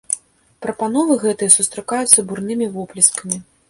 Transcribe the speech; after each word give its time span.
Прапановы 0.65 1.19
гэтыя 1.25 1.55
сустракаюцца 1.59 2.19
бурнымі 2.33 2.75
воплескамі. 2.77 3.37